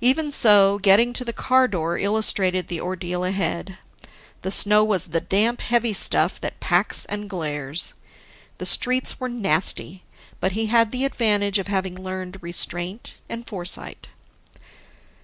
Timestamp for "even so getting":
0.00-1.12